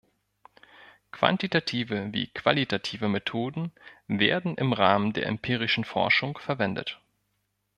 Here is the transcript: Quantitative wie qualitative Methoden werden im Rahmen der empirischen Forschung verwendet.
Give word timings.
Quantitative 1.11 2.11
wie 2.11 2.25
qualitative 2.25 3.07
Methoden 3.07 3.71
werden 4.07 4.57
im 4.57 4.73
Rahmen 4.73 5.13
der 5.13 5.27
empirischen 5.27 5.83
Forschung 5.83 6.39
verwendet. 6.39 6.99